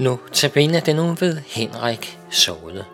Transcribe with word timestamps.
Nu 0.00 0.18
tabiner 0.32 0.80
den 0.80 0.96
nu 0.96 1.02
ved 1.02 1.36
Henrik 1.36 2.18
Såde. 2.30 2.84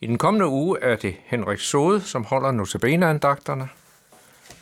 I 0.00 0.06
den 0.06 0.18
kommende 0.18 0.46
uge 0.46 0.78
er 0.82 0.96
det 0.96 1.16
Henrik 1.24 1.58
Sode, 1.58 2.00
som 2.00 2.24
holder 2.24 2.50
notabene-andagterne. 2.50 3.68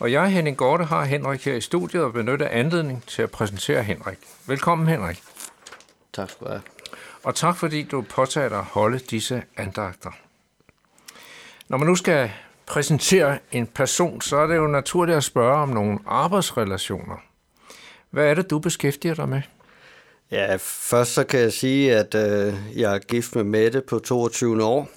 Og 0.01 0.13
jeg, 0.13 0.33
Henning 0.33 0.57
Gorte, 0.57 0.85
har 0.85 1.05
Henrik 1.05 1.45
her 1.45 1.55
i 1.55 1.61
studiet 1.61 2.05
og 2.05 2.13
benytter 2.13 2.49
anledning 2.49 3.05
til 3.07 3.23
at 3.23 3.31
præsentere 3.31 3.83
Henrik. 3.83 4.19
Velkommen, 4.47 4.89
Henrik. 4.89 5.23
Tak 6.13 6.31
skal 6.31 6.47
du 6.47 6.51
have. 6.51 6.74
Og 7.25 7.35
tak 7.35 7.57
fordi 7.57 7.83
du 7.83 8.03
påtager 8.03 8.49
dig 8.49 8.59
at 8.59 8.65
holde 8.65 8.99
disse 8.99 9.43
andagter. 9.57 10.11
Når 11.69 11.79
man 11.79 11.87
nu 11.89 11.97
skal 11.97 12.31
præsentere 12.67 13.39
en 13.53 13.67
person, 13.67 14.21
så 14.21 14.37
er 14.37 14.47
det 14.47 14.57
jo 14.57 14.67
naturligt 14.67 15.17
at 15.17 15.25
spørge 15.25 15.63
om 15.63 15.69
nogle 15.69 15.99
arbejdsrelationer. 16.07 17.17
Hvad 18.11 18.27
er 18.27 18.35
det, 18.35 18.51
du 18.51 18.59
beskæftiger 18.59 19.15
dig 19.15 19.29
med? 19.29 19.43
Ja, 20.31 20.57
først 20.61 21.15
så 21.15 21.25
kan 21.25 21.41
jeg 21.41 21.53
sige, 21.53 21.97
at 21.97 22.15
øh, 22.15 22.55
jeg 22.77 22.95
er 22.95 22.99
gift 22.99 23.35
med 23.35 23.45
Mette 23.45 23.81
på 23.81 23.99
22 23.99 24.65
år, 24.65 24.89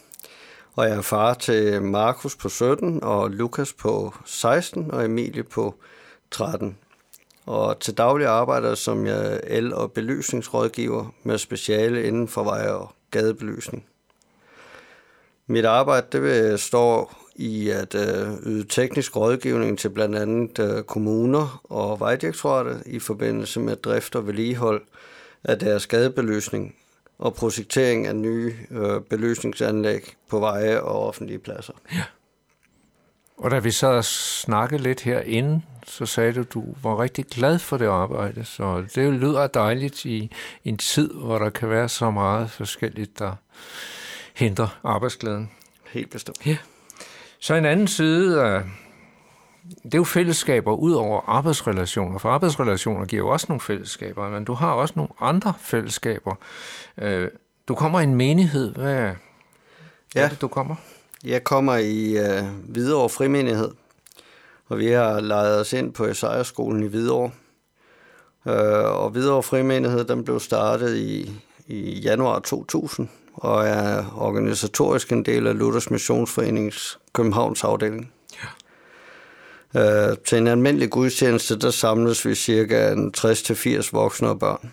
og 0.76 0.86
jeg 0.86 0.98
er 0.98 1.02
far 1.02 1.34
til 1.34 1.82
Markus 1.82 2.36
på 2.36 2.50
17, 2.50 3.04
og 3.04 3.32
Lukas 3.32 3.74
på 3.74 4.14
16, 4.26 4.92
og 4.92 5.06
Emilie 5.06 5.44
på 5.44 5.76
13. 6.32 6.78
Og 7.48 7.80
til 7.80 7.98
daglig 7.98 8.28
arbejder 8.28 8.76
som 8.76 9.06
jeg 9.06 9.40
el- 9.48 9.74
og 9.74 9.92
belysningsrådgiver 9.92 11.14
med 11.24 11.38
speciale 11.38 12.08
inden 12.08 12.28
for 12.28 12.44
vej- 12.44 12.70
og 12.70 12.92
gadebelysning. 13.12 13.86
Mit 15.48 15.66
arbejde 15.66 16.08
det 16.12 16.22
består 16.22 17.18
i 17.36 17.70
at 17.70 17.96
øh, 17.96 18.28
yde 18.46 18.64
teknisk 18.64 19.16
rådgivning 19.16 19.80
til 19.80 19.90
blandt 19.90 20.16
andet 20.16 20.60
øh, 20.60 20.84
kommuner 20.84 21.62
og 21.64 22.00
vejdirektoratet 22.00 22.84
i 22.86 23.00
forbindelse 23.00 23.60
med 23.60 23.76
drift 23.76 24.16
og 24.16 24.28
vedligehold 24.28 24.82
af 25.44 25.60
deres 25.60 25.88
gadebelysning 25.88 26.76
og 27.20 27.34
projektering 27.34 28.08
af 28.08 28.16
nye 28.16 28.54
øh, 28.72 29.02
belysningsanlæg 29.02 30.16
på 30.30 30.40
veje 30.40 30.82
og 30.82 31.08
offentlige 31.08 31.40
pladser. 31.40 31.74
Ja. 31.94 32.04
Og 33.38 33.52
da 33.52 33.60
vi 33.60 33.72
sad 33.72 33.90
og 33.90 34.06
snakkede 34.06 34.84
lidt 34.84 35.02
herinde, 35.02 35.62
så 35.88 36.06
sagde 36.06 36.34
du, 36.34 36.44
du 36.44 36.64
var 36.84 37.02
rigtig 37.02 37.26
glad 37.26 37.60
for 37.60 37.78
det 37.78 37.86
arbejde. 37.86 38.46
Så 38.46 38.86
det 38.96 39.14
lyder 39.14 39.48
dejligt 39.48 40.06
i 40.06 40.32
en 40.66 40.78
tid, 40.78 41.14
hvor 41.14 41.40
der 41.40 41.50
kan 41.50 41.70
være 41.70 41.90
så 41.90 42.12
meget 42.12 42.52
forskelligt, 42.52 43.20
der 43.20 43.34
hindrer 44.36 44.80
arbejdsglæden. 44.84 45.52
Helt 45.92 46.10
bestemt. 46.10 46.46
Ja. 46.46 46.58
Så 47.40 47.56
en 47.56 47.66
anden 47.66 47.88
side 47.88 48.44
af 48.44 48.64
det 49.84 49.94
er 49.94 49.98
jo 49.98 50.04
fællesskaber 50.04 50.74
ud 50.74 50.94
over 50.94 51.22
arbejdsrelationer, 51.30 52.20
for 52.20 52.30
arbejdsrelationer 52.30 53.06
giver 53.06 53.24
jo 53.24 53.30
også 53.30 53.46
nogle 53.50 53.62
fællesskaber, 53.62 54.30
men 54.30 54.46
du 54.46 54.54
har 54.54 54.72
også 54.72 54.94
nogle 54.98 55.10
andre 55.20 55.54
fællesskaber. 55.60 56.36
Øh, 56.98 57.30
du 57.68 57.76
kommer 57.76 58.00
i 58.00 58.04
en 58.04 58.16
menighed. 58.16 58.74
Hvad 58.74 59.14
ja. 60.16 60.22
er 60.22 60.30
det, 60.30 60.42
du 60.42 60.48
kommer? 60.48 60.76
Jeg 61.28 61.44
kommer 61.44 61.76
i 61.76 62.18
uh, 62.20 62.46
Hvidovre 62.70 63.10
Frimenighed, 63.10 63.70
og 64.68 64.80
vi 64.80 64.88
har 64.88 65.20
lejet 65.20 65.60
os 65.60 65.74
ind 65.74 65.94
på 65.94 66.06
Esajerskolen 66.06 66.84
i 66.84 66.88
Hvidovre. 66.88 67.32
Uh, 68.46 69.04
og 69.04 69.10
Hvidovre 69.10 69.44
Frimenighed 69.44 70.04
den 70.04 70.24
blev 70.24 70.40
startet 70.40 70.98
i, 70.98 71.32
i 71.68 72.00
januar 72.00 72.40
2000, 72.40 73.10
og 73.34 73.66
er 73.66 74.06
organisatorisk 74.18 75.12
en 75.12 75.26
del 75.26 75.48
af 75.48 75.58
Luthers 75.58 75.92
Missionsforenings 75.92 77.00
Københavns 77.14 77.64
afdeling. 77.64 78.12
Ja. 79.74 80.10
Uh, 80.10 80.18
til 80.26 80.38
en 80.38 80.48
almindelig 80.48 80.90
gudstjeneste, 80.90 81.60
der 81.60 81.70
samles 81.70 82.26
vi 82.26 82.36
cirka 82.36 82.94
60-80 83.18 83.90
voksne 83.92 84.30
og 84.30 84.40
børn. 84.40 84.72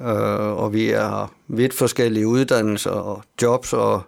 Uh, 0.00 0.62
og 0.62 0.72
vi 0.72 0.88
har 0.88 1.32
vidt 1.48 1.74
forskellige 1.74 2.26
uddannelser 2.26 2.90
og 2.90 3.22
jobs 3.42 3.72
og 3.72 4.02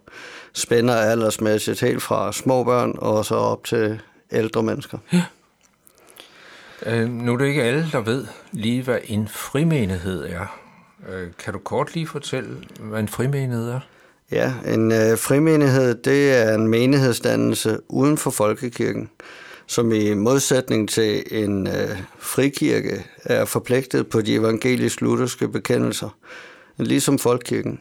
spænder 0.57 0.95
aldersmæssigt 0.95 1.81
helt 1.81 2.03
fra 2.03 2.33
små 2.33 2.65
børn 2.65 2.95
og 2.99 3.25
så 3.25 3.35
op 3.35 3.65
til 3.65 4.01
ældre 4.33 4.63
mennesker. 4.63 4.99
Ja. 5.13 5.25
Uh, 6.87 7.09
nu 7.09 7.33
er 7.33 7.39
det 7.39 7.47
ikke 7.47 7.63
alle, 7.63 7.89
der 7.93 8.01
ved 8.01 8.27
lige, 8.53 8.83
hvad 8.83 8.99
en 9.05 9.29
frimenighed 9.29 10.25
er. 10.25 10.59
Uh, 10.99 11.33
kan 11.45 11.53
du 11.53 11.59
kort 11.59 11.95
lige 11.95 12.07
fortælle, 12.07 12.57
hvad 12.81 13.01
en 13.01 13.09
frimenighed 13.09 13.69
er? 13.69 13.81
Ja, 14.31 14.55
en 14.67 14.87
uh, 14.87 15.19
frimenighed, 15.19 15.95
det 15.95 16.37
er 16.37 16.55
en 16.55 16.69
menighedsdannelse 16.69 17.79
uden 17.89 18.19
for 18.19 18.31
folkekirken, 18.31 19.11
som 19.67 19.93
i 19.93 20.15
modsætning 20.15 20.89
til 20.89 21.23
en 21.31 21.67
uh, 21.67 21.99
frikirke 22.19 23.07
er 23.25 23.45
forpligtet 23.45 24.09
på 24.09 24.21
de 24.21 24.35
evangelisk-lutherske 24.35 25.49
bekendelser, 25.49 26.17
ligesom 26.77 27.19
folkekirken. 27.19 27.81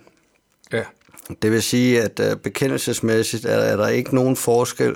Det 1.41 1.51
vil 1.51 1.63
sige, 1.63 2.01
at 2.01 2.19
uh, 2.19 2.39
bekendelsesmæssigt 2.39 3.45
er, 3.45 3.57
er 3.57 3.75
der 3.77 3.87
ikke 3.87 4.15
nogen 4.15 4.35
forskel 4.35 4.95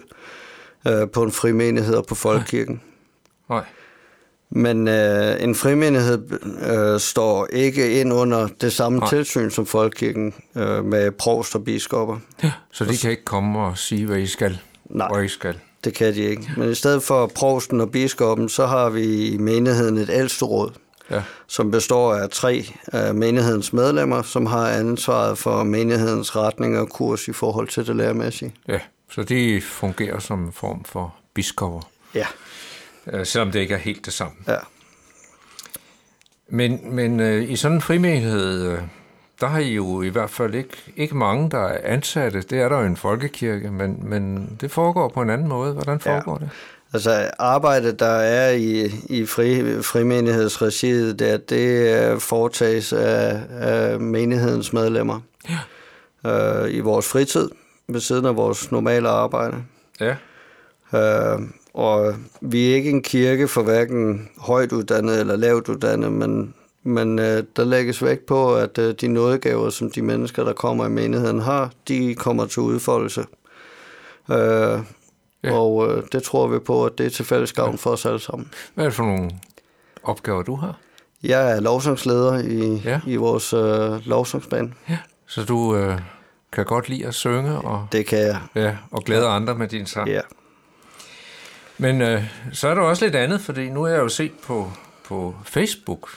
uh, 0.89 1.09
på 1.13 1.23
en 1.23 1.31
frimenighed 1.31 1.95
og 1.95 2.05
på 2.05 2.15
folkekirken. 2.15 2.81
Nej. 3.49 3.63
Men 4.51 4.87
øh, 4.87 5.43
en 5.43 5.55
frimenighed 5.55 6.19
øh, 6.69 6.99
står 6.99 7.47
ikke 7.53 7.99
ind 8.01 8.13
under 8.13 8.47
det 8.61 8.73
samme 8.73 8.99
Nej. 8.99 9.09
tilsyn 9.09 9.49
som 9.49 9.65
folkekirken 9.65 10.33
øh, 10.55 10.85
med 10.85 11.11
provst 11.11 11.55
og 11.55 11.63
biskopper. 11.63 12.17
Ja, 12.43 12.51
så 12.71 12.85
de 12.85 12.97
kan 12.97 13.11
ikke 13.11 13.25
komme 13.25 13.59
og 13.59 13.77
sige, 13.77 14.05
hvad 14.05 14.17
I 14.17 14.27
skal, 14.27 14.59
Nej, 14.85 15.07
hvor 15.07 15.19
I 15.19 15.27
skal? 15.27 15.59
det 15.83 15.93
kan 15.93 16.13
de 16.13 16.21
ikke. 16.21 16.51
Men 16.57 16.71
i 16.71 16.75
stedet 16.75 17.03
for 17.03 17.31
provsten 17.35 17.81
og 17.81 17.91
biskoppen, 17.91 18.49
så 18.49 18.65
har 18.65 18.89
vi 18.89 19.27
i 19.27 19.37
menigheden 19.37 19.97
et 19.97 20.09
ældsteråd, 20.13 20.71
ja. 21.11 21.23
som 21.47 21.71
består 21.71 22.13
af 22.13 22.29
tre 22.29 22.65
af 22.87 23.15
menighedens 23.15 23.73
medlemmer, 23.73 24.21
som 24.21 24.45
har 24.45 24.69
ansvaret 24.69 25.37
for 25.37 25.63
menighedens 25.63 26.35
retning 26.35 26.77
og 26.77 26.89
kurs 26.89 27.27
i 27.27 27.33
forhold 27.33 27.67
til 27.67 27.87
det 27.87 27.95
læremæssige. 27.95 28.53
Ja, 28.67 28.79
så 29.11 29.23
de 29.23 29.61
fungerer 29.61 30.19
som 30.19 30.43
en 30.43 30.53
form 30.53 30.83
for 30.83 31.15
biskopper. 31.33 31.81
Ja. 32.15 32.25
Øh, 33.07 33.25
selvom 33.25 33.51
det 33.51 33.59
ikke 33.59 33.73
er 33.73 33.79
helt 33.79 34.05
det 34.05 34.13
samme. 34.13 34.33
Ja. 34.47 34.57
Men, 36.47 36.95
men 36.95 37.19
øh, 37.19 37.49
i 37.49 37.55
sådan 37.55 37.77
en 37.77 37.81
frimenighed, 37.81 38.71
øh, 38.71 38.81
der 39.41 39.47
har 39.47 39.59
I 39.59 39.73
jo 39.73 40.01
i 40.01 40.09
hvert 40.09 40.29
fald 40.29 40.55
ikke, 40.55 40.77
ikke 40.95 41.17
mange, 41.17 41.49
der 41.49 41.59
er 41.59 41.93
ansatte. 41.93 42.41
Det 42.41 42.59
er 42.59 42.69
der 42.69 42.79
jo 42.79 42.85
en 42.85 42.97
folkekirke, 42.97 43.71
men, 43.71 43.99
men 44.03 44.57
det 44.61 44.71
foregår 44.71 45.09
på 45.09 45.21
en 45.21 45.29
anden 45.29 45.47
måde. 45.47 45.73
Hvordan 45.73 45.99
foregår 45.99 46.37
ja. 46.41 46.45
det? 46.45 46.51
Altså 46.93 47.31
arbejdet, 47.39 47.99
der 47.99 48.05
er 48.05 48.51
i, 48.51 48.85
i 49.05 49.25
fri, 49.25 49.81
frimenighedsregiet, 49.81 51.19
det, 51.19 51.49
det 51.49 52.21
foretages 52.21 52.93
af, 52.93 53.41
af 53.49 53.99
menighedens 53.99 54.73
medlemmer 54.73 55.19
ja. 55.49 56.63
øh, 56.63 56.73
i 56.73 56.79
vores 56.79 57.07
fritid, 57.07 57.49
ved 57.87 57.99
siden 57.99 58.25
af 58.25 58.35
vores 58.35 58.71
normale 58.71 59.09
arbejde. 59.09 59.57
Ja. 59.99 60.15
Øh, 60.93 61.39
og 61.73 62.15
vi 62.41 62.71
er 62.71 62.75
ikke 62.75 62.89
en 62.89 63.01
kirke 63.01 63.47
for 63.47 63.63
hverken 63.63 64.29
højt 64.37 64.71
uddannet 64.71 65.19
eller 65.19 65.35
lavt 65.35 65.69
uddannet, 65.69 66.11
men, 66.11 66.53
men 66.83 67.19
øh, 67.19 67.43
der 67.55 67.63
lægges 67.63 68.03
vægt 68.03 68.25
på, 68.25 68.55
at 68.55 68.77
øh, 68.77 68.93
de 69.01 69.07
nådegaver, 69.07 69.69
som 69.69 69.91
de 69.91 70.01
mennesker, 70.01 70.43
der 70.43 70.53
kommer 70.53 70.85
i 70.85 70.89
menigheden 70.89 71.39
har, 71.39 71.71
de 71.87 72.15
kommer 72.15 72.45
til 72.45 72.61
udfoldelse. 72.61 73.25
Øh, 74.31 74.79
ja. 75.43 75.51
Og 75.51 75.87
øh, 75.87 76.03
det 76.11 76.23
tror 76.23 76.47
vi 76.47 76.59
på, 76.59 76.85
at 76.85 76.97
det 76.97 77.05
er 77.05 77.09
til 77.09 77.25
fælles 77.25 77.53
gavn 77.53 77.71
ja. 77.71 77.75
for 77.75 77.89
os 77.89 78.05
alle 78.05 78.19
sammen. 78.19 78.51
Hvad 78.73 78.85
er 78.85 78.89
det 78.89 78.95
for 78.95 79.03
nogle 79.03 79.31
opgaver, 80.03 80.43
du 80.43 80.55
har? 80.55 80.77
Jeg 81.23 81.51
er 81.51 81.59
lovsangsleder 81.59 82.39
i, 82.39 82.81
ja. 82.85 83.01
i 83.07 83.15
vores 83.15 83.53
øh, 83.53 84.05
lovsangsband. 84.07 84.71
Ja. 84.89 84.97
Så 85.27 85.43
du 85.43 85.75
øh, 85.75 85.99
kan 86.51 86.65
godt 86.65 86.89
lide 86.89 87.07
at 87.07 87.13
synge? 87.13 87.57
Og, 87.57 87.87
det 87.91 88.05
kan 88.05 88.19
jeg. 88.19 88.39
Ja, 88.55 88.77
og 88.91 89.03
glæde 89.03 89.25
ja. 89.25 89.35
andre 89.35 89.55
med 89.55 89.67
din 89.67 89.85
sang? 89.85 90.09
Ja. 90.09 90.21
Men 91.77 92.01
øh, 92.01 92.23
så 92.53 92.67
er 92.67 92.73
der 92.73 92.81
også 92.81 93.05
lidt 93.05 93.15
andet, 93.15 93.41
fordi 93.41 93.69
nu 93.69 93.83
har 93.83 93.89
jeg 93.89 93.99
jo 93.99 94.09
set 94.09 94.31
på, 94.43 94.71
på 95.03 95.35
Facebook, 95.45 96.09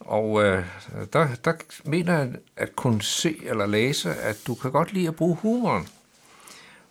og 0.00 0.44
øh, 0.44 0.64
der, 1.12 1.28
der 1.44 1.52
mener 1.84 2.18
jeg 2.18 2.28
at 2.56 2.76
kunne 2.76 3.02
se 3.02 3.36
eller 3.44 3.66
læse, 3.66 4.14
at 4.14 4.36
du 4.46 4.54
kan 4.54 4.70
godt 4.70 4.92
lide 4.92 5.08
at 5.08 5.16
bruge 5.16 5.36
humoren. 5.36 5.88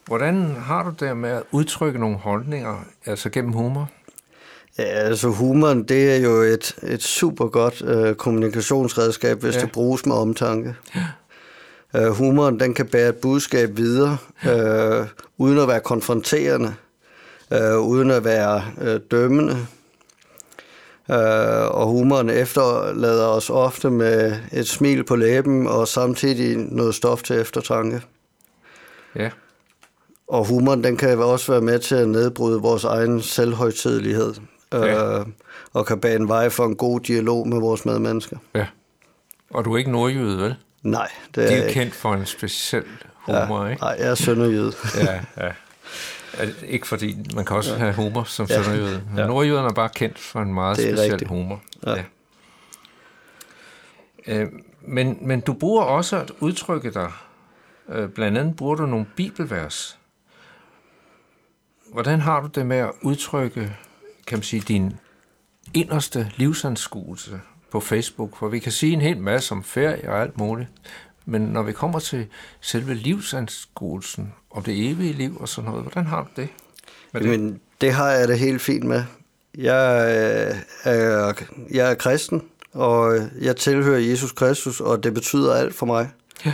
Hvordan 0.08 0.56
har 0.56 0.84
du 0.84 1.06
det 1.06 1.18
med 1.18 1.30
at 1.30 1.44
udtrykke 1.52 2.00
nogle 2.00 2.18
holdninger, 2.18 2.86
altså 3.06 3.30
gennem 3.30 3.54
humor? 3.54 3.90
Ja, 4.78 4.84
altså 4.84 5.28
humoren, 5.28 5.84
det 5.84 6.16
er 6.16 6.18
jo 6.18 6.32
et, 6.32 6.76
et 6.84 7.04
super 7.04 7.48
godt 7.48 7.82
øh, 7.82 8.16
kommunikationsredskab, 8.16 9.42
hvis 9.42 9.56
ja. 9.56 9.62
det 9.62 9.72
bruges 9.72 10.06
med 10.06 10.16
omtanke. 10.16 10.76
Ja. 10.96 11.06
Øh, 12.02 12.12
humoren, 12.12 12.60
den 12.60 12.74
kan 12.74 12.88
bære 12.88 13.10
et 13.10 13.16
budskab 13.16 13.78
videre, 13.78 14.18
øh, 14.46 15.08
uden 15.38 15.60
at 15.60 15.68
være 15.68 15.80
konfronterende 15.80 16.74
øh, 17.54 17.80
uden 17.80 18.12
at 18.12 18.24
være 18.26 18.64
øh, 18.82 19.00
dømmende. 19.12 19.68
Øh, 21.12 21.66
og 21.72 21.88
humoren 21.88 22.30
efterlader 22.30 23.28
os 23.28 23.50
ofte 23.50 23.90
med 23.90 24.38
et 24.52 24.68
smil 24.68 25.04
på 25.04 25.16
læben 25.16 25.68
og 25.68 25.88
samtidig 25.88 26.58
noget 26.58 26.96
stof 26.96 27.24
til 27.24 27.40
eftertanke. 27.40 28.02
Ja. 29.16 29.30
Og 30.28 30.46
humoren, 30.48 30.84
den 30.84 30.98
kan 30.98 31.20
også 31.20 31.52
være 31.52 31.62
med 31.62 31.80
til 31.80 31.96
at 31.96 32.08
nedbryde 32.10 32.62
vores 32.62 32.84
egen 32.84 33.22
selvhøjtidelighed. 33.22 34.34
Ja. 34.74 35.20
Øh, 35.20 35.26
og 35.74 35.86
kan 35.86 36.00
bane 36.00 36.28
vej 36.28 36.50
for 36.50 36.66
en 36.66 36.76
god 36.76 37.00
dialog 37.00 37.48
med 37.48 37.60
vores 37.60 37.86
medmennesker. 37.86 38.38
Ja. 38.56 38.68
Og 39.50 39.66
du 39.66 39.74
er 39.74 39.78
ikke 39.78 39.92
nordjyde, 39.92 40.38
vel? 40.38 40.56
Nej, 40.84 41.10
det 41.36 41.44
er 41.44 41.48
De 41.48 41.54
er 41.54 41.62
ikke. 41.68 41.74
kendt 41.80 41.94
for 41.96 42.14
en 42.14 42.26
speciel 42.26 42.84
humor, 43.16 43.64
ja, 43.64 43.70
ikke? 43.70 43.82
Nej, 43.82 43.96
jeg 44.00 44.08
er 44.10 44.16
sønderjyde. 44.16 44.74
Ja, 45.06 45.14
ja. 45.46 45.52
Er- 46.38 46.48
Ikke 46.68 46.88
fordi, 46.88 47.18
man 47.36 47.46
kan 47.46 47.56
også 47.58 47.76
have 47.76 47.94
humor 47.94 48.24
som 48.24 48.46
Ja. 48.50 48.64
sønderjyde. 48.64 49.02
Men 49.10 49.18
Ja. 49.20 49.28
nordjyderne 49.28 49.68
er 49.68 49.74
bare 49.74 49.90
kendt 49.96 50.20
for 50.20 50.40
en 50.40 50.54
meget 50.54 50.78
speciel 50.78 51.00
rigtigt. 51.00 51.28
humor. 51.30 51.62
Ja. 51.88 52.04
Øh, 54.28 54.48
men, 54.82 55.18
men 55.22 55.40
du 55.42 55.54
bruger 55.54 55.84
også 55.84 56.18
at 56.18 56.32
udtrykke 56.40 56.92
dig. 56.94 57.12
Øh, 57.90 58.10
blandt 58.10 58.38
andet 58.38 58.56
bruger 58.56 58.76
du 58.76 58.86
nogle 58.86 59.06
bibelvers. 59.16 59.98
Hvordan 61.96 62.22
har 62.22 62.42
du 62.42 62.48
det 62.48 62.66
med 62.66 62.78
at 62.78 62.92
udtrykke, 63.02 63.78
kan 64.28 64.38
man 64.38 64.44
sige, 64.44 64.62
din 64.62 64.94
inderste 65.74 66.32
livsanskuelse 66.36 67.42
på 67.72 67.80
Facebook? 67.80 68.38
For 68.38 68.48
vi 68.48 68.60
kan 68.60 68.72
sige 68.72 68.94
en 68.94 69.02
hel 69.02 69.18
masse 69.18 69.52
om 69.52 69.64
ferie 69.64 70.10
og 70.10 70.22
alt 70.22 70.38
muligt. 70.38 70.70
Men 71.26 71.42
når 71.42 71.64
vi 71.64 71.72
kommer 71.72 72.00
til 72.00 72.28
selve 72.62 72.94
livsanskuelsen 72.94 74.34
om 74.52 74.64
det 74.64 74.90
evige 74.92 75.14
liv 75.14 75.38
og 75.40 75.50
sådan 75.50 75.70
noget, 75.70 75.84
hvordan 75.84 76.06
har 76.06 76.24
du 76.24 76.42
det? 76.42 76.50
Med 77.14 77.22
det? 77.22 77.60
Det 77.82 77.94
har 77.94 78.10
jeg 78.10 78.28
det 78.28 78.40
helt 78.40 78.62
fint 78.62 78.84
med. 78.84 79.04
Jeg 79.58 80.06
øh, 80.86 80.94
er, 80.94 81.34
jeg 81.72 81.92
er 81.92 81.96
kristen, 81.96 82.42
og 82.74 83.20
jeg 83.42 83.56
tilhører 83.56 84.00
Jesus 84.00 84.32
Kristus, 84.32 84.82
og 84.82 85.04
det 85.04 85.14
betyder 85.14 85.56
alt 85.56 85.76
for 85.76 85.86
mig. 85.86 86.10
Ja. 86.46 86.54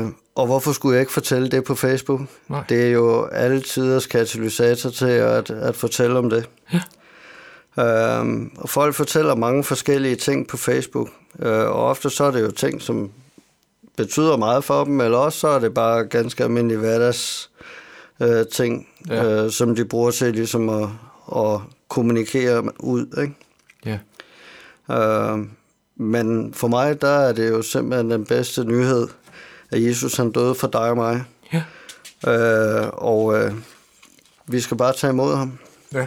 Øh, 0.00 0.08
og 0.34 0.46
hvorfor 0.46 0.72
skulle 0.72 0.94
jeg 0.94 1.00
ikke 1.00 1.12
fortælle 1.12 1.48
det 1.48 1.64
på 1.64 1.74
Facebook? 1.74 2.20
Nej. 2.48 2.64
Det 2.68 2.82
er 2.86 2.90
jo 2.90 3.24
alle 3.24 3.60
tiders 3.60 4.06
katalysator 4.06 4.90
til 4.90 5.06
at, 5.06 5.50
at 5.50 5.76
fortælle 5.76 6.18
om 6.18 6.30
det. 6.30 6.48
Ja. 6.72 6.80
Øhm, 8.18 8.50
og 8.56 8.68
folk 8.68 8.94
fortæller 8.94 9.34
mange 9.34 9.64
forskellige 9.64 10.16
ting 10.16 10.48
på 10.48 10.56
Facebook, 10.56 11.08
øh, 11.38 11.52
og 11.52 11.86
ofte 11.86 12.10
så 12.10 12.24
er 12.24 12.30
det 12.30 12.42
jo 12.42 12.50
ting, 12.50 12.82
som 12.82 13.10
betyder 13.96 14.36
meget 14.36 14.64
for 14.64 14.84
dem, 14.84 15.00
eller 15.00 15.18
også 15.18 15.38
så 15.38 15.48
er 15.48 15.58
det 15.58 15.74
bare 15.74 16.04
ganske 16.04 16.44
almindelige 16.44 16.78
hverdags 16.78 17.50
øh, 18.20 18.46
ting, 18.52 18.88
Ja. 19.08 19.44
øh, 19.44 19.50
som 19.50 19.76
de 19.76 19.84
bruger 19.84 20.10
til 20.10 20.32
ligesom 20.34 20.68
at, 20.68 20.88
at 21.36 21.60
kommunikere 21.88 22.62
ud. 22.80 23.06
Ikke? 23.22 23.34
Ja. 23.86 23.98
Øh, 24.94 25.38
men 25.96 26.54
for 26.54 26.68
mig, 26.68 27.00
der 27.00 27.08
er 27.08 27.32
det 27.32 27.50
jo 27.50 27.62
simpelthen 27.62 28.10
den 28.10 28.24
bedste 28.24 28.64
nyhed, 28.64 29.08
at 29.74 29.82
Jesus 29.82 30.16
han 30.16 30.32
døde 30.32 30.54
for 30.54 30.66
dig 30.66 30.90
og 30.90 30.96
mig. 30.96 31.24
Ja. 31.52 31.62
Øh, 32.32 32.88
og 32.92 33.38
øh, 33.38 33.52
vi 34.46 34.60
skal 34.60 34.76
bare 34.76 34.92
tage 34.92 35.10
imod 35.10 35.36
ham. 35.36 35.58
Ja. 35.92 36.06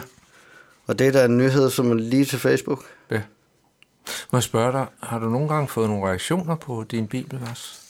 Og 0.86 0.98
det 0.98 1.06
er 1.06 1.12
da 1.12 1.24
en 1.24 1.38
nyhed, 1.38 1.70
som 1.70 1.90
er 1.90 1.94
lige 1.94 2.24
til 2.24 2.38
Facebook. 2.38 2.84
ja. 3.10 3.20
Må 4.32 4.36
jeg 4.36 4.42
spørge 4.42 4.72
dig, 4.72 4.86
har 5.02 5.18
du 5.18 5.28
nogle 5.28 5.48
gange 5.48 5.68
fået 5.68 5.88
nogle 5.88 6.06
reaktioner 6.06 6.54
på 6.56 6.84
din 6.90 7.06
bibelvers? 7.06 7.82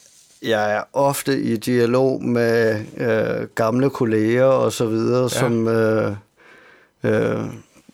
Jeg 0.43 0.77
er 0.77 0.83
ofte 0.93 1.41
i 1.41 1.57
dialog 1.57 2.25
med 2.25 2.85
øh, 2.97 3.49
gamle 3.55 3.91
kolleger 3.91 4.45
og 4.45 4.73
så 4.73 4.87
videre, 4.87 5.23
ja. 5.23 5.29
som 5.29 5.69
øh, 5.69 6.17
øh, 7.05 7.45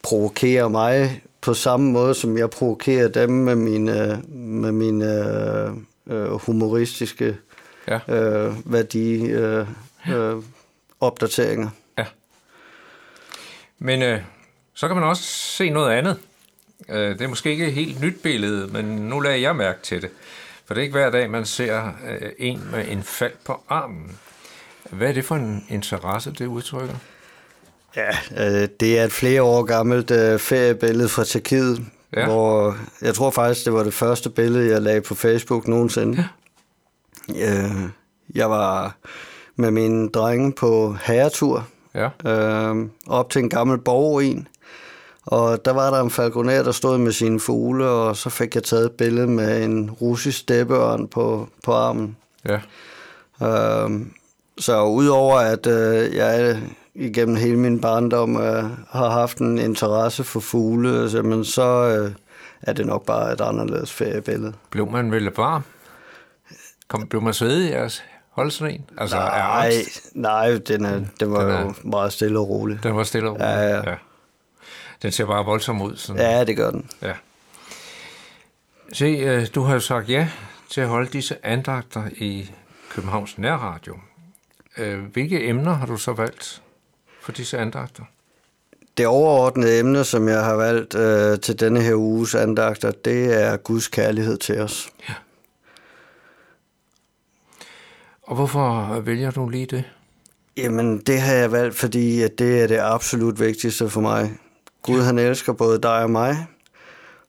provokerer 0.03 0.69
mig 0.69 1.23
på 1.41 1.55
samme 1.55 1.93
måde, 1.93 2.15
som 2.15 2.39
jeg 2.39 2.51
provokerer 2.51 3.09
dem 3.09 3.31
med 3.31 3.55
mine, 3.55 4.23
med 4.29 4.73
mine 4.73 5.05
øh, 5.05 5.71
øh, 6.07 6.31
humoristiske 6.33 7.37
Ja. 7.89 7.99
øh, 8.15 8.73
værdi 8.73 9.23
øh, 9.27 9.67
øh, 10.09 10.37
opdateringer. 11.01 11.69
Ja. 11.99 12.05
Men 13.79 14.03
øh, 14.03 14.21
så 14.75 14.87
kan 14.89 14.97
man 14.97 15.05
også 15.05 15.23
se 15.23 15.71
noget 15.71 15.93
andet. 15.93 16.19
Øh, 16.89 17.11
det 17.19 17.21
er 17.21 17.29
måske 17.29 17.51
ikke 17.51 17.67
et 17.67 17.73
helt 17.73 18.01
nyt 18.01 18.23
billede, 18.23 18.67
men 18.67 18.85
nu 18.85 19.21
lader 19.21 19.37
jeg 19.37 19.57
mærke 19.57 19.79
til 19.83 20.03
det. 20.03 20.11
For 20.67 20.75
det 20.75 20.81
er 20.81 20.83
ikke 20.83 20.93
hver 20.99 21.11
dag, 21.11 21.31
man 21.31 21.45
ser 21.47 21.87
øh, 21.87 22.31
en 22.39 22.63
med 22.73 22.85
en 22.89 23.03
fald 23.03 23.33
på 23.45 23.61
armen. 23.69 24.19
Hvad 24.91 25.09
er 25.09 25.13
det 25.13 25.25
for 25.25 25.35
en 25.37 25.67
interesse, 25.69 26.33
det 26.39 26.47
udtrykker? 26.47 26.95
Ja, 27.97 28.09
øh, 28.37 28.69
det 28.81 28.99
er 28.99 29.05
et 29.05 29.13
flere 29.13 29.43
år 29.43 29.63
gammelt 29.63 30.11
øh, 30.11 30.39
feriebillede 30.39 31.09
fra 31.09 31.25
Tjekkiet, 31.25 31.81
Ja. 32.13 32.21
ja. 32.21 32.27
hvor 32.27 32.77
jeg 33.03 33.15
tror 33.15 33.31
faktisk, 33.31 33.65
det 33.65 33.73
var 33.73 33.83
det 33.83 33.95
første 33.95 34.31
billede, 34.31 34.71
jeg 34.71 34.83
lagde 34.83 35.01
på 35.01 35.15
Facebook 35.15 35.69
nogensinde. 35.69 36.17
Ja. 36.19 36.25
Øh, 37.31 37.89
jeg 38.35 38.51
var 38.51 38.97
med 39.57 39.71
mine 39.71 40.09
drenge 40.09 40.53
på 40.53 40.97
herretur 41.05 41.67
Ja. 41.95 42.09
øh, 42.33 42.77
op 43.07 43.31
til 43.31 43.43
en 43.43 43.49
gammel 43.49 43.79
borgruin, 43.79 44.49
og 45.27 45.65
der 45.65 45.73
var 45.73 45.91
der 45.91 46.01
en 46.01 46.11
falconer, 46.11 46.63
der 46.63 46.73
stod 46.73 46.99
med 46.99 47.13
sine 47.13 47.41
fugle, 47.41 47.87
og 47.87 48.17
så 48.17 48.31
fik 48.31 48.55
jeg 48.55 48.63
taget 48.63 48.85
et 48.85 48.93
billede 48.93 49.27
med 49.27 49.65
en 49.65 49.91
russisk 49.91 50.39
steppeørn 50.39 51.09
på, 51.09 51.49
på 51.65 51.73
armen. 51.73 52.17
Ja. 52.49 52.61
Øh, 53.43 53.91
så 54.59 54.85
udover 54.85 55.37
at 55.39 55.67
øh, 55.67 56.15
jeg 56.17 56.63
igennem 56.95 57.37
hele 57.37 57.57
min 57.59 57.81
barndom 57.81 58.37
øh, 58.37 58.65
har 58.91 59.11
haft 59.11 59.39
en 59.39 59.59
interesse 59.59 60.25
for 60.25 60.41
fugle, 60.41 61.11
så, 61.11 61.23
men 61.23 61.45
så 61.45 61.63
øh, 61.89 62.13
er 62.63 62.73
det 62.73 62.87
nok 62.87 63.07
bare 63.07 63.33
et 63.33 63.41
anderledes 63.41 63.93
feriebillede. 63.93 64.53
Blev 64.71 64.91
man 64.91 65.11
vel 65.13 65.31
varm? 65.37 65.63
Kom, 66.89 67.07
blev 67.09 67.23
man 67.23 67.35
svedig 67.35 67.75
af 67.75 67.85
at 67.85 68.05
holde 68.31 68.51
sådan 68.51 68.75
en? 68.75 68.85
Altså, 68.99 69.17
Nej, 69.17 69.73
nej 70.15 70.59
den, 70.59 70.85
er, 70.85 71.01
den 71.21 71.33
var 71.33 71.41
Den 71.45 71.51
er- 71.51 71.61
jo 71.61 71.75
meget 71.85 72.13
stille 72.13 72.39
og 72.39 72.49
rolig. 72.49 72.83
Den 72.83 72.97
var 72.97 73.05
stille 73.05 73.29
og 73.29 73.35
rolig. 73.35 73.45
Ja, 73.45 73.61
ja. 73.69 73.91
ja. 73.91 73.97
Den 75.03 75.13
ser 75.13 75.25
bare 75.27 75.45
voldsom 75.45 75.83
ud. 75.83 75.97
Sådan. 75.97 76.23
Ja, 76.23 76.45
det 76.45 76.57
gør 76.57 76.71
den. 76.71 76.91
Ja. 77.03 77.13
Se, 78.93 79.05
øh, 79.05 79.47
du 79.55 79.63
har 79.63 79.75
jo 79.75 79.81
sagt 79.81 80.09
ja 80.09 80.29
til 80.71 80.81
at 80.81 80.89
holde 80.89 81.11
disse 81.13 81.47
andagter 81.47 82.03
i 82.17 82.51
Københavns 82.91 83.39
Nærradio. 83.39 83.99
Øh, 84.79 85.05
Hvilke 85.13 85.49
emner 85.49 85.73
har 85.75 85.87
du 85.87 85.97
så 85.97 86.13
valgt 86.13 86.63
for 87.23 87.33
disse 87.33 87.59
andagter? 87.59 88.03
Det 88.97 89.07
overordnede 89.07 89.79
emne, 89.79 90.05
som 90.05 90.29
jeg 90.29 90.45
har 90.45 90.55
valgt 90.55 90.95
øh, 90.95 91.41
til 91.41 91.61
denne 91.61 91.81
her 91.83 91.95
uges 91.95 92.35
andagter, 92.35 92.91
det 92.91 93.43
er 93.43 93.57
Guds 93.57 93.89
kærlighed 93.89 94.37
til 94.39 94.61
os. 94.61 94.89
Og 98.27 98.35
hvorfor 98.35 99.01
vælger 99.01 99.31
du 99.31 99.49
lige 99.49 99.67
det? 99.67 99.85
Jamen, 100.57 100.99
det 100.99 101.21
har 101.21 101.33
jeg 101.33 101.53
valgt, 101.53 101.75
fordi 101.75 102.23
at 102.23 102.39
det 102.39 102.63
er 102.63 102.67
det 102.67 102.79
absolut 102.79 103.41
vigtigste 103.41 103.89
for 103.91 104.01
mig. 104.01 104.33
Gud, 104.83 105.01
han 105.01 105.19
elsker 105.19 105.53
både 105.53 105.79
dig 105.79 106.03
og 106.03 106.11
mig, 106.11 106.47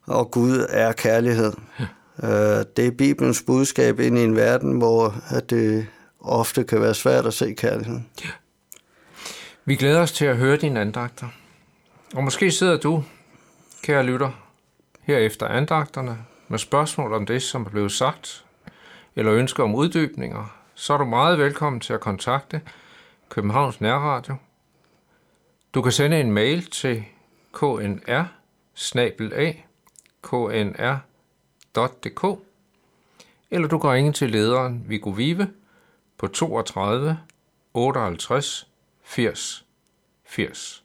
og 0.06 0.32
Gud 0.32 0.66
er 0.70 0.92
kærlighed. 0.92 1.54
Ja. 1.80 2.64
Det 2.64 2.88
er 2.88 2.92
Bibelens 2.92 3.44
budskab 3.48 4.00
ind 4.00 4.18
i 4.18 4.24
en 4.24 4.36
verden, 4.36 4.78
hvor 4.78 5.16
at 5.30 5.50
det 5.50 5.88
ofte 6.20 6.64
kan 6.64 6.82
være 6.82 6.94
svært 6.94 7.25
at 7.25 7.34
se 7.34 7.54
kærligheden. 7.54 8.10
Vi 9.66 9.75
glæder 9.75 10.02
os 10.02 10.12
til 10.12 10.25
at 10.25 10.38
høre 10.38 10.58
dine 10.58 10.82
andagter. 10.82 11.28
Og 12.16 12.24
måske 12.24 12.52
sidder 12.52 12.78
du, 12.78 13.04
kære 13.84 14.04
lytter, 14.04 14.32
her 15.02 15.18
efter 15.18 15.48
andagterne 15.48 16.18
med 16.48 16.60
spørgsmål 16.60 17.14
om 17.14 17.25
det, 17.25 17.44
som 17.44 17.66
er 17.66 17.70
blevet 17.70 17.92
sagt, 17.92 18.46
eller 19.16 19.34
ønsker 19.34 19.64
om 19.64 19.75
uddybninger, 19.75 20.56
så 20.75 20.94
er 20.94 20.98
du 20.98 21.05
meget 21.05 21.39
velkommen 21.39 21.79
til 21.79 21.94
at 21.94 22.00
kontakte 22.00 22.62
Københavns 23.29 23.82
Nærradio. 23.82 24.36
Du 25.74 25.82
kan 25.82 25.91
sende 25.91 26.20
en 26.20 26.32
mail 26.32 26.65
til 26.65 27.03
knr 27.53 28.24
knr.dk 30.22 31.05
eller 33.51 33.67
du 33.67 33.79
kan 33.79 33.89
ringe 33.89 34.13
til 34.13 34.32
lederen 34.32 34.84
Viggo 34.88 35.10
Vive 35.10 35.53
på 36.17 36.27
32 36.27 37.20
58 37.74 38.67
80 39.03 39.65
80. 40.25 40.85